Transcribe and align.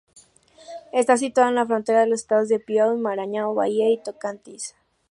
Está 0.91 1.15
situado 1.15 1.49
en 1.49 1.55
la 1.57 1.65
frontera 1.67 1.99
de 1.99 2.07
los 2.07 2.21
estados 2.21 2.49
de 2.49 2.57
Piauí, 2.59 2.97
Maranhão, 2.99 3.53
Bahía 3.53 3.87
y 3.91 4.01
Tocantins. 4.01 4.73